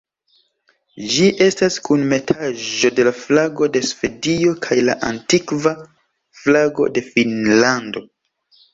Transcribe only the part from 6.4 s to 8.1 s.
flago de Finnlando.